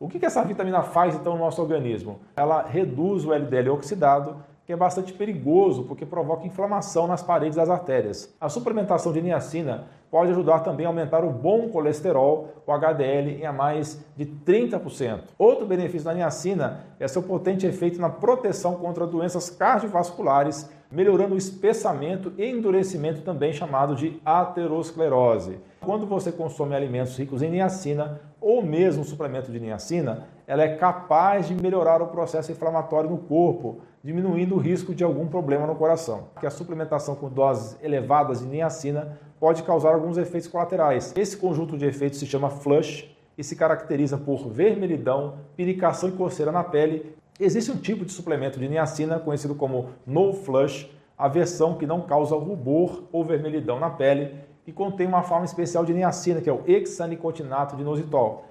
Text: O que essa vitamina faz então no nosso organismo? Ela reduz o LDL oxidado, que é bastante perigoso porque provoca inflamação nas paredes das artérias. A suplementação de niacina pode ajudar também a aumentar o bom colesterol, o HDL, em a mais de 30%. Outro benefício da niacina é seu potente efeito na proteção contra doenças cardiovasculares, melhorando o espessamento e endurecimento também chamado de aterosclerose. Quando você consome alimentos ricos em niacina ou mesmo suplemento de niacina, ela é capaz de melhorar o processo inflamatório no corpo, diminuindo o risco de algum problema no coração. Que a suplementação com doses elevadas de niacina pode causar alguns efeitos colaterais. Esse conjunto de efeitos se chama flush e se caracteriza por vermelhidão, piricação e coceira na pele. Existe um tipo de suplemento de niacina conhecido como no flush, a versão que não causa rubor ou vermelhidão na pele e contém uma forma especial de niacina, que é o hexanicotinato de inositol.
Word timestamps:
O 0.00 0.08
que 0.08 0.24
essa 0.24 0.44
vitamina 0.44 0.80
faz 0.80 1.16
então 1.16 1.32
no 1.32 1.40
nosso 1.40 1.60
organismo? 1.60 2.20
Ela 2.36 2.62
reduz 2.62 3.24
o 3.24 3.32
LDL 3.32 3.70
oxidado, 3.70 4.36
que 4.64 4.72
é 4.72 4.76
bastante 4.76 5.12
perigoso 5.12 5.82
porque 5.84 6.06
provoca 6.06 6.46
inflamação 6.46 7.08
nas 7.08 7.20
paredes 7.20 7.56
das 7.56 7.68
artérias. 7.68 8.32
A 8.40 8.48
suplementação 8.48 9.12
de 9.12 9.20
niacina 9.20 9.86
pode 10.08 10.30
ajudar 10.30 10.60
também 10.60 10.86
a 10.86 10.88
aumentar 10.88 11.24
o 11.24 11.30
bom 11.30 11.68
colesterol, 11.70 12.62
o 12.64 12.72
HDL, 12.72 13.40
em 13.40 13.44
a 13.44 13.52
mais 13.52 14.00
de 14.16 14.24
30%. 14.24 15.20
Outro 15.36 15.66
benefício 15.66 16.04
da 16.04 16.14
niacina 16.14 16.84
é 17.00 17.08
seu 17.08 17.24
potente 17.24 17.66
efeito 17.66 18.00
na 18.00 18.08
proteção 18.08 18.76
contra 18.76 19.04
doenças 19.04 19.50
cardiovasculares, 19.50 20.70
melhorando 20.90 21.34
o 21.34 21.38
espessamento 21.38 22.32
e 22.38 22.46
endurecimento 22.46 23.22
também 23.22 23.52
chamado 23.52 23.94
de 23.94 24.20
aterosclerose. 24.24 25.58
Quando 25.80 26.06
você 26.06 26.32
consome 26.32 26.74
alimentos 26.74 27.16
ricos 27.16 27.42
em 27.42 27.50
niacina 27.50 28.20
ou 28.40 28.62
mesmo 28.62 29.04
suplemento 29.04 29.50
de 29.52 29.60
niacina, 29.60 30.26
ela 30.46 30.62
é 30.62 30.76
capaz 30.76 31.46
de 31.46 31.54
melhorar 31.54 32.00
o 32.00 32.06
processo 32.08 32.50
inflamatório 32.50 33.10
no 33.10 33.18
corpo, 33.18 33.80
diminuindo 34.02 34.54
o 34.54 34.58
risco 34.58 34.94
de 34.94 35.04
algum 35.04 35.26
problema 35.26 35.66
no 35.66 35.74
coração. 35.74 36.28
Que 36.40 36.46
a 36.46 36.50
suplementação 36.50 37.14
com 37.14 37.28
doses 37.28 37.76
elevadas 37.82 38.40
de 38.40 38.46
niacina 38.46 39.18
pode 39.38 39.62
causar 39.62 39.92
alguns 39.92 40.16
efeitos 40.16 40.48
colaterais. 40.48 41.14
Esse 41.16 41.36
conjunto 41.36 41.76
de 41.76 41.86
efeitos 41.86 42.18
se 42.18 42.26
chama 42.26 42.48
flush 42.48 43.14
e 43.36 43.44
se 43.44 43.54
caracteriza 43.54 44.18
por 44.18 44.48
vermelhidão, 44.48 45.34
piricação 45.56 46.08
e 46.08 46.12
coceira 46.12 46.50
na 46.50 46.64
pele. 46.64 47.14
Existe 47.40 47.70
um 47.70 47.76
tipo 47.76 48.04
de 48.04 48.10
suplemento 48.10 48.58
de 48.58 48.68
niacina 48.68 49.20
conhecido 49.20 49.54
como 49.54 49.90
no 50.04 50.32
flush, 50.32 50.90
a 51.16 51.28
versão 51.28 51.76
que 51.76 51.86
não 51.86 52.00
causa 52.00 52.34
rubor 52.34 53.04
ou 53.12 53.24
vermelhidão 53.24 53.78
na 53.78 53.88
pele 53.88 54.34
e 54.66 54.72
contém 54.72 55.06
uma 55.06 55.22
forma 55.22 55.44
especial 55.44 55.84
de 55.84 55.94
niacina, 55.94 56.40
que 56.40 56.50
é 56.50 56.52
o 56.52 56.64
hexanicotinato 56.66 57.76
de 57.76 57.82
inositol. 57.82 58.48